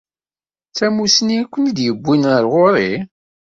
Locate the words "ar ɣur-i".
2.35-2.93